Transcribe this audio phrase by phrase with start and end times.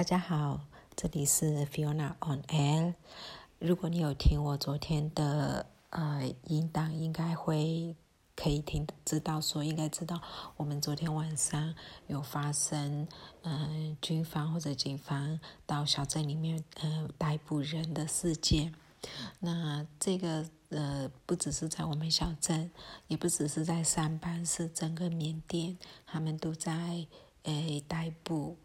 [0.00, 0.58] 大家好，
[0.96, 2.94] 这里是 Fiona on Air。
[3.58, 7.94] 如果你有听我昨天的呃音档，应该会
[8.34, 10.18] 可以听知道说，应该知道
[10.56, 11.74] 我们昨天晚上
[12.06, 13.06] 有发生
[13.42, 18.74] 嗯军方或者警方到小镇里面呃逮捕人的事件。
[19.40, 22.70] 那这个呃不只是在我们小镇，
[23.08, 25.76] 也不只是在上班，是整个缅甸
[26.06, 27.06] 他们都在
[27.42, 28.56] 诶逮捕。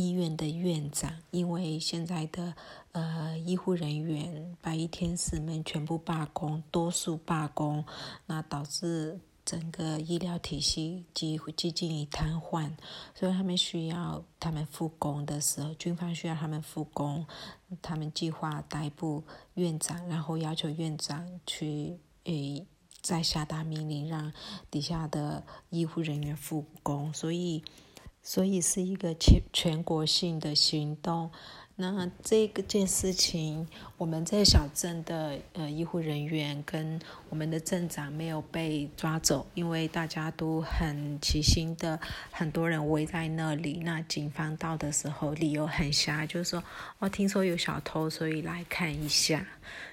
[0.00, 2.54] 医院的院长，因为现在的
[2.92, 7.84] 呃医护人员、白衣天使们全部罢工，多数罢工，
[8.24, 12.70] 那导致整个医疗体系几乎接近于瘫痪，
[13.14, 17.26] 所以他们需要他们复工的时候，军方需要他们复工，
[17.82, 19.22] 他们计划逮捕
[19.54, 22.66] 院长，然后要求院长去诶
[23.02, 24.32] 再下达命令，让
[24.70, 27.62] 底下的医护人员复工，所以。
[28.22, 31.30] 所以是一个全全国性的行动。
[31.76, 41.98] 那这个件事情，我们在小镇的呃医护人员跟我们的镇长没有被抓走，因为大家都很齐心的，
[42.30, 43.80] 很多人围在那里。
[43.82, 46.62] 那警方到的时候，理由很瞎，就是说
[46.98, 49.46] 哦，听说有小偷，所以来看一下。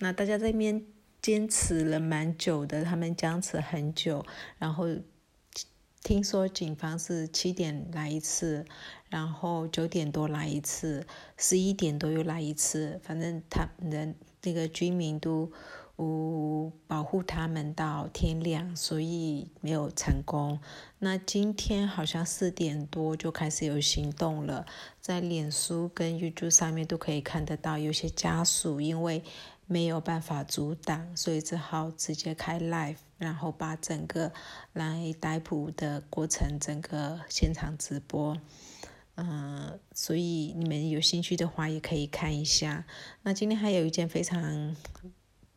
[0.00, 0.84] 那大家这边
[1.22, 4.26] 坚持了蛮久的，他们僵持很久，
[4.58, 4.88] 然后。
[6.02, 8.64] 听说警方是七点来一次，
[9.08, 15.50] 然后九点多来一次，十一点多又来一次，反正他人那个居民都
[15.96, 20.58] 呜保护他们到天亮，所以没有成功。
[21.00, 24.64] 那今天好像四点多就开始有行动了，
[25.00, 29.22] 在脸书跟 YouTube 上面都可以看得到，有些家属因为。
[29.70, 34.32] 没有办法阻挡，所以只好直接开 live，然后把整个
[34.72, 38.38] 来逮捕的过程整个现场直播。
[39.16, 42.86] 嗯，所以你们有兴趣的话也可以看一下。
[43.22, 44.76] 那今天还有一件非常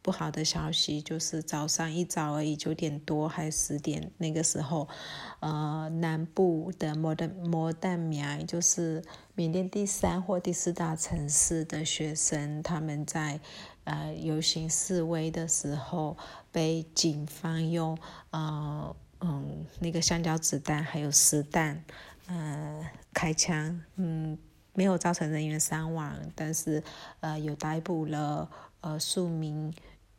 [0.00, 4.88] 不好的消息，就是早上一早而已，九点多还是十点那个时候，
[5.40, 13.40] 呃，南部的摩登摩旦苗，就是缅甸第三或第四大城市的学生，他们在。
[13.90, 16.16] 呃，游行示威的时候，
[16.52, 17.98] 被警方用
[18.30, 21.82] 呃嗯那个橡胶子弹还有实弹，
[22.28, 24.38] 呃开枪，嗯
[24.74, 26.80] 没有造成人员伤亡，但是
[27.18, 28.48] 呃有逮捕了
[28.80, 29.74] 呃数名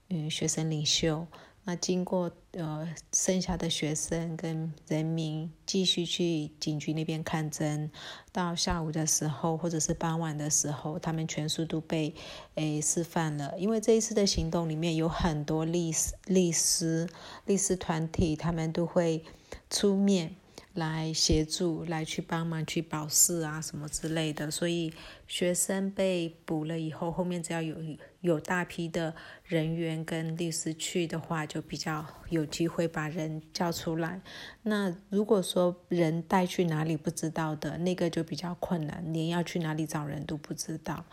[0.09, 1.26] 嗯学生领袖。
[1.64, 7.92] 那经过呃剩下的学生跟人民继续去警局那边看诊，
[8.32, 12.16] 到下午的时候或者是傍晚的时候，他们全数都被
[12.56, 13.54] 诶释放了。
[13.60, 17.08] 因为这一次的行动里面有很多律师、律师、
[17.46, 19.24] 律师团体，他们都会
[19.70, 20.36] 出面。
[20.74, 24.50] 来协助，来去帮忙去保释啊，什么之类的。
[24.50, 24.94] 所以
[25.28, 27.76] 学生被捕了以后，后面只要有
[28.22, 34.22] 有大批的人员跟律师去的话，就比较有机会把人叫出来。
[34.64, 41.03] 那如果说人带去哪里不知道的，那个就比较困难，连要去哪里找人都不知道。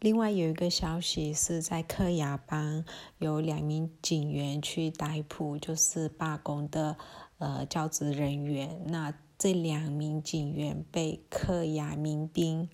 [0.00, 2.84] 另外有一个消息是在克雅邦
[3.18, 6.96] 有两名警员去逮捕，就是罢工的。
[7.42, 12.68] 呃，教职人员，那这两名警员被克雅民兵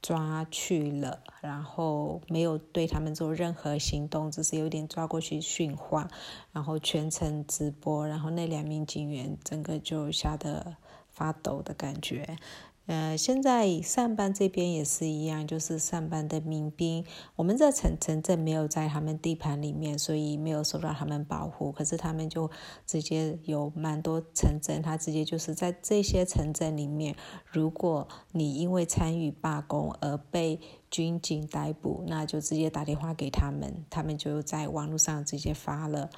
[0.00, 6.08] 抓去了，然后没有对他们做任何行动，只是有点抓过去训话，
[6.52, 10.74] 然后全程直播，然后那两名警员整个就吓得
[11.10, 12.38] 发抖的感觉。
[12.86, 17.02] 呃，现在上班这边也是一样，就是上班的民兵，
[17.34, 21.72] 我们这城城镇没有在他们地盘里面，所以没有受到他们保护。
[21.72, 22.50] 可是他们就
[22.86, 27.16] 直接有蛮多城镇，他直接就是在这些城镇里面，
[27.50, 36.10] 如果你因为参与罢工而被军警逮捕，那就直接打电话给他们，他们就在网络上直接发了。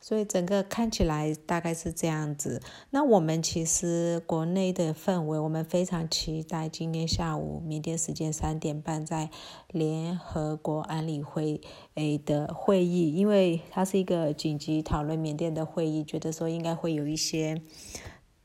[0.00, 2.62] 所以整个看起来大概是这样子。
[2.90, 9.28] 那我们其实国内的氛围，我们非常期待今天下午缅甸时间三点半在
[9.68, 11.60] 联合国安理会
[11.94, 17.60] 诶的会议，因为它是一个紧急讨论缅甸的会议，觉得说应该会有一些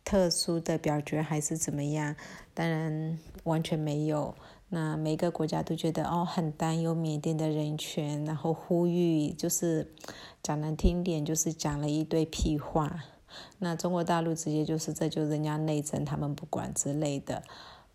[0.04, 2.16] 特殊的表决还是怎么样？
[2.54, 4.36] 当然完全没有。
[4.76, 9.94] 那每个国家都觉得哦很担忧缅甸的人权，然后呼吁就是
[10.42, 13.04] 讲难听点就是讲了一堆屁话。
[13.60, 17.44] 那中国大陆直接就是这就人家内政，他们不管之类的。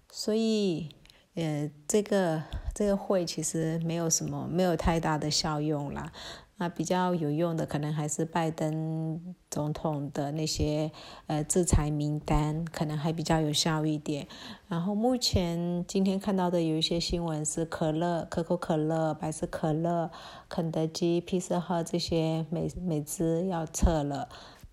[0.08, 0.90] 所以
[1.34, 6.12] 呃这个这个会其实没有什么没有太大的效用啦。
[6.58, 10.90] 啊，比较有用的可能还是拜登总统的那些
[11.28, 14.26] 呃制裁名单，可能还比较有效一点。
[14.66, 20.10] 然后目前今天看到的有一些新闻是可乐、可口可乐、百事可乐、
[20.48, 24.28] 肯德基、披萨号这些美美资要撤了。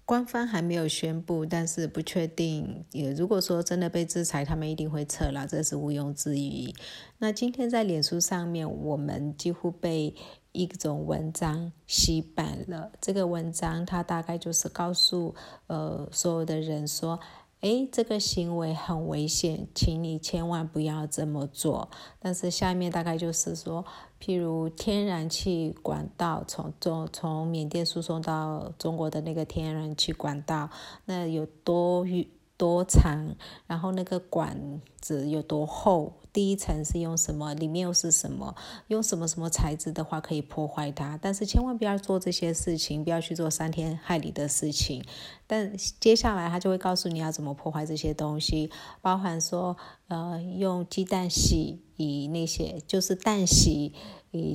[0.06, 2.86] 官方还没有宣布，但是不确定。
[2.92, 6.76] 也如果说真的被制裁，他们一定会撤了，这是毋庸置疑。
[7.18, 10.14] 那今天在脸书上面，我们几乎被
[10.56, 12.92] 一种文章洗版了。
[13.02, 15.36] 这个文章它大概就是告诉
[15.68, 17.20] 呃所有的人说。
[17.62, 21.90] 哎，这个行为很危险，请你千万不要这么做。
[22.20, 23.84] 但是下面大概就是说，
[24.22, 30.70] 譬如天然气管道从中从缅甸输送到中国的那个天然气管道，
[31.06, 32.28] 那有多远？
[32.58, 33.36] 多长，
[33.66, 38.54] 然后那个管子有多厚，第一层是用什么，里面又是什么，
[38.90, 45.02] 用什么什么材质的话可以破坏它，但是千万不要做这些事情，不要去做伤天害理的事情。
[45.48, 48.70] 但接下来他就会告诉你要怎么破坏这些东西，
[49.02, 49.78] 包含说，
[50.10, 53.94] 呃，用鸡蛋洗以那些就是蛋洗。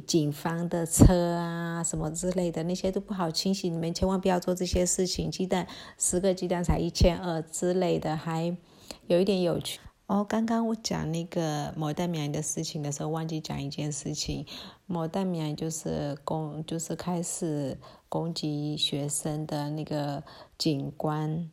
[0.06, 5.30] 警方的车啊，什么之类的，那些都不好清洗，你们千万不要做这些事情。
[5.30, 5.66] 鸡蛋
[5.96, 8.54] 十个鸡蛋才一千二之类的，还
[9.06, 9.80] 有一点有趣
[10.10, 10.24] 哦。
[10.24, 14.44] 刚刚我讲那个某代苗的事情的时候，忘记讲一件事情。
[14.86, 17.78] 某代苗就是攻，就是开始
[18.08, 20.24] 攻击学生的那个
[20.58, 21.48] 警官。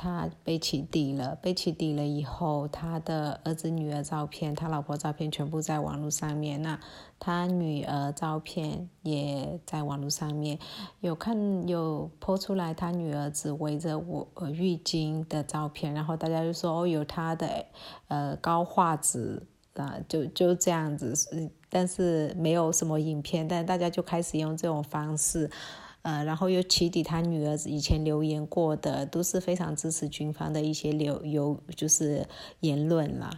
[0.00, 6.62] 他被起底了，被起底了以后，他的儿子、女儿照片，他老婆照片全部在网络上面。
[6.62, 6.78] 那
[7.18, 10.56] 他女儿照片也在网络上面，
[11.00, 17.66] 有看有泼出来他女儿只围着我浴巾的照片，然后大家就说哦，有他的
[18.06, 19.42] 呃高画质
[19.74, 21.12] 啊，就就这样子，
[21.68, 25.50] 但是没有什么影片，但大家就开始用这种方式。
[26.02, 32.26] 呃，然后又起底他女儿以前留言过的，都是非常支持军方的一些留有就是
[32.60, 33.30] 言论啦。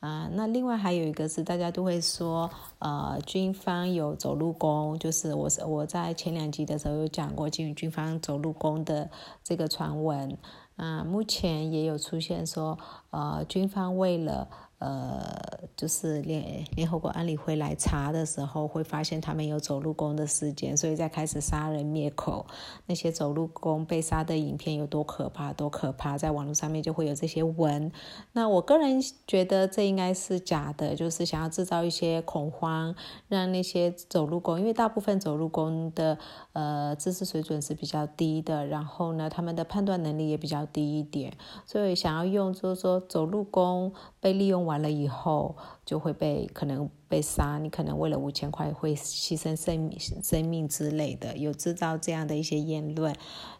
[0.00, 9.10] 啊，那另外还有一个是大家都会说，呃，军方有走路工，就是我我在前两集的时候有讲过，军军方走路工的
[9.44, 10.36] 这个传闻。
[10.76, 12.78] 啊，目前也有出现说，
[13.10, 14.48] 呃，军方为了。
[14.80, 15.30] 呃，
[15.76, 22.46] 就是联联合国安理会来查的时候，会发现他们有走路工的事件，所以在开始杀人灭口。
[22.86, 27.92] 那些走路工被杀的影片有多可怕，多可怕，在网络上面就会有这些文。
[28.32, 32.94] 那我个人觉得这应该是假的，就是想要制造一些恐慌，
[33.28, 36.16] 让那些走路工，因为大部分走路工的
[36.54, 41.34] 呃知识水准是比较低的，然后呢，他们的判断能力也比较低一点，
[41.66, 44.69] 所以想要用就是说走路工被利用。
[44.70, 53.12] 完了以后就会被可能被杀，你可能为了五千块会牺牲生命生命之类的，有制造这样的一些言论。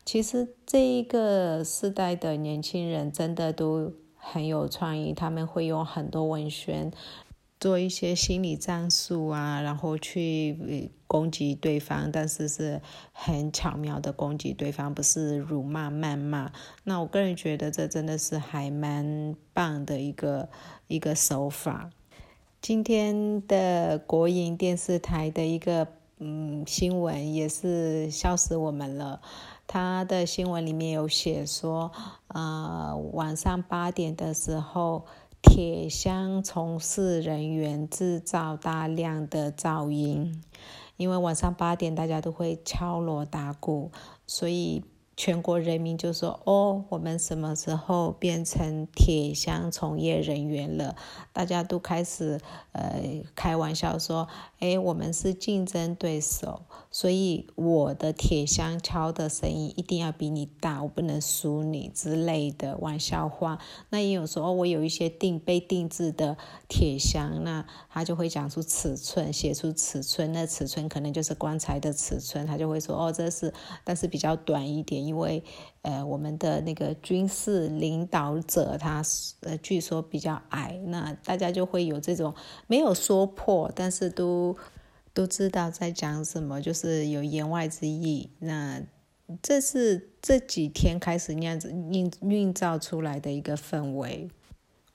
[0.04, 6.92] 其实这一个世代的年轻人真的都很有创意，他们会用很多文宣
[7.60, 12.80] 做一些心理战术啊，然后去攻击对方，但是是
[13.12, 16.50] 很巧妙的攻击对方，不是辱骂谩骂。
[16.82, 20.48] 那我个人觉得这真的是还蛮棒的一个。
[20.90, 21.88] 一个手法。
[22.60, 25.86] 今天的国营电视台的一个
[26.18, 29.20] 嗯新闻也是笑死我们了。
[29.68, 31.92] 他的新闻里面有写说，
[32.26, 35.06] 呃，晚上八点的时候，
[35.42, 40.42] 铁箱从事人员制造大量的噪音，
[40.96, 43.90] 因为晚上八点大家都会敲锣打鼓，
[44.26, 44.84] 所以。
[45.20, 50.96] 全国人民就说：“哦，我们什么时候变成铁箱从业人员了？”
[51.34, 52.40] 大家都开始
[52.72, 54.26] 呃开玩笑说
[54.60, 63.58] ：“哎，我们是竞争对手，所以我的铁箱敲的声音一定要比你大，我不能输你之类的玩笑话。”
[63.90, 73.52] 那也有说：“哦，我有一些定被定制的铁箱，那他就会讲出尺寸，写出尺寸，那尺寸可能就是棺材的尺寸，他就会说：哦，这是，
[73.84, 75.42] 但是比较短一点。”因为，
[75.82, 79.02] 呃，我们的那个军事领导者他
[79.40, 82.32] 呃，据说比较矮，那大家就会有这种
[82.68, 84.56] 没有说破，但是都
[85.12, 88.30] 都知道在讲什么，就是有言外之意。
[88.38, 88.80] 那
[89.42, 94.30] 这是这几天开始那样子运运造出来的一个氛围。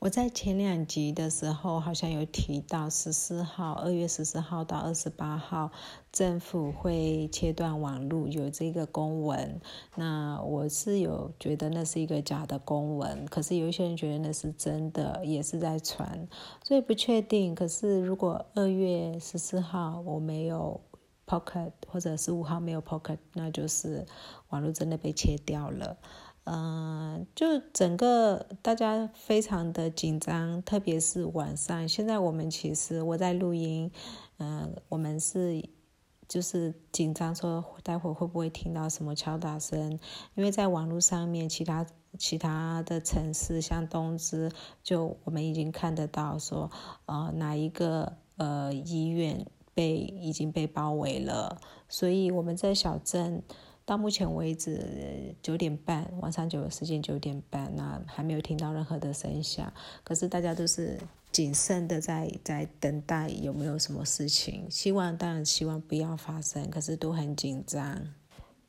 [0.05, 5.71] 我在前两集的时候好像有提到，十四号，二月十四号到二十八号，
[6.11, 9.59] 政府会切断网络，有这个公文。
[9.95, 16.27] 那我是有觉得那是一个假的公文，可是有一些人觉得那是真的，也是在传，
[16.63, 17.55] 所以不确定。
[17.55, 20.79] 可是如果二月十四号我没有
[21.25, 24.05] Pocket，或者十五号没有 Pocket，那就是
[24.49, 25.97] 网络真的被切掉了。
[26.47, 31.89] 嗯，就整个大家非常的紧张，特别是晚上。
[31.89, 33.91] 现在我们其实我在录音，
[34.37, 35.67] 嗯，我们是
[36.27, 39.99] 就是紧张，说待会会不会听到什么敲打声？
[40.35, 41.83] 因为在网络上面，其他
[42.19, 44.51] 其他的城市像东芝，
[44.83, 46.69] 就我们已经看得到说，
[47.07, 51.59] 呃，哪一个呃医院被已经被包围了，
[51.89, 53.41] 所以我们在小镇。
[53.85, 59.71] 到目前为止，九点半晚上九时间九点半，那还没有听到任何的声响。
[60.03, 60.99] 可是大家都是
[61.31, 68.13] 谨慎的在在等待有没有什么事情，希望当然希望不要发生，可是都很紧张。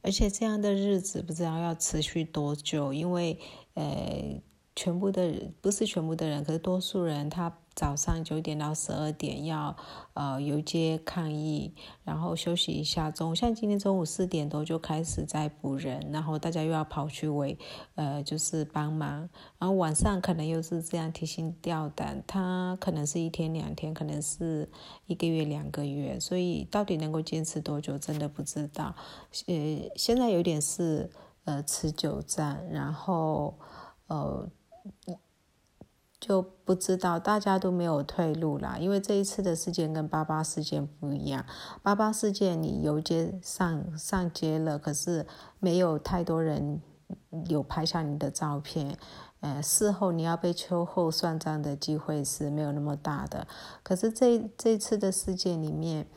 [0.02, 3.38] 而且这样的日子不知道要持续多久，因为
[3.74, 4.40] 呃，
[4.76, 7.52] 全部的人不是全部的人，可是多数人他。
[7.76, 9.76] 早上九点到十二点要
[10.14, 13.10] 呃游街抗议，然后休息一下。
[13.10, 17.58] 中午像今天中午四点多就开始在补人，然后大家又要跑去围，
[17.94, 19.28] 呃就是帮忙。
[19.58, 24.66] 然后晚上可能又是这样提心吊胆，他可能是一天两天，可能是
[25.04, 28.94] 一个月两个月，所以到底能够坚持多久，真的不知道。
[29.48, 29.54] 呃，
[29.96, 31.10] 现在有点是
[31.44, 33.58] 呃持久战，然后
[34.06, 34.48] 呃。
[36.18, 38.78] 就不知道，大家都没有退路啦。
[38.78, 41.44] 因为这一次的事件跟八八事件不一样。
[41.82, 45.26] 八八事件你游街上上街了，可是
[45.60, 46.80] 没有太多人
[47.48, 48.96] 有拍下你的照片。
[49.40, 53.46] 呃，事后你要被秋后算账的机会是没有那么大的。
[53.82, 56.08] 可是这这次的事件里面，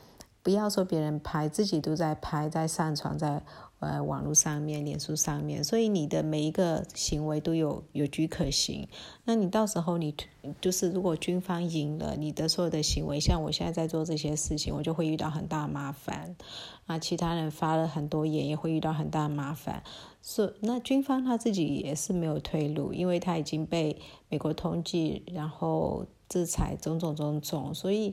[0.42, 3.44] 不要说别人拍，自己都在拍，在上传，在。
[3.80, 8.86] 呃，网络上面、脸书上面，所以你的每一个行为都有有据可循。
[9.24, 10.14] 那你到时候你
[10.60, 16.36] 就是如果军方赢了，你的所有的行为，像我现在在做这些事情，我就会遇到很大麻烦。
[16.84, 19.82] 啊，其他人发了很多言，也会遇到很大麻烦。
[20.22, 23.96] 是那军方他自己也是没有退路，因为他已经被
[24.28, 28.12] 美国通缉，然后制裁种种种种，所以。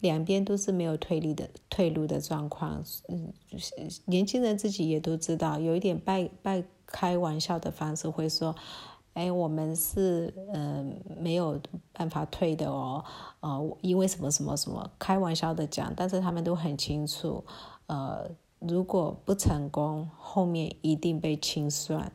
[0.00, 3.32] 两边都是没有退路的退路的状况，嗯，
[4.06, 8.56] 年轻人自己也都知道，有一点半半开玩笑的方式会说，
[9.12, 11.60] 哎，我们是嗯没有
[11.92, 13.04] 办法退的哦，
[13.40, 17.44] 呃，因为什么什么什么，开玩笑的讲，但是他们都很清楚，
[17.86, 22.10] 呃，如果不成功，后面一定被清算，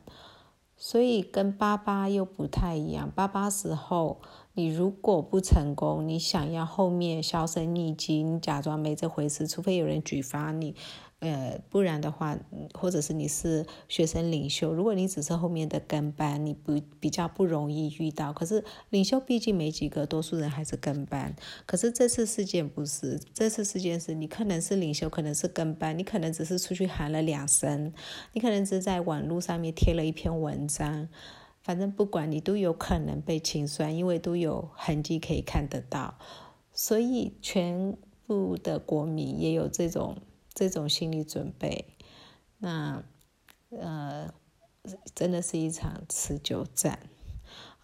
[0.76, 4.20] 所以跟八八又不太一样，八八时候。
[4.56, 10.74] 你如果不成功，你想要后面销声匿迹，你假装没这回事，除非有人举发你，
[11.18, 12.38] 呃，不然的话，
[12.72, 18.32] 或者是你是学生领袖，如果你只是后面的跟班，你不比较不容易遇到。
[18.32, 21.36] 可是领袖毕竟没几个，多数人还是跟班。
[21.66, 27.92] 可是这次事件不是，这次事件是你可能是领袖，可能是跟班，你可能只是出去喊了两声，
[28.32, 31.10] 你可能只在网络上面贴了一篇文章。
[31.66, 36.16] 反正不管你都有可能被清算，因为都有痕迹可以看得到，
[36.72, 40.18] 所以全部的国民也有这种
[40.54, 41.86] 这种心理准备。
[42.58, 43.02] 那
[43.70, 44.32] 呃，
[45.12, 47.00] 真的是一场持久战。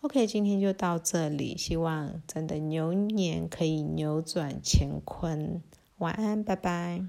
[0.02, 5.60] OK，今天就到这里，希望真的牛年可以扭转乾坤。
[5.98, 7.04] 晚安，拜拜。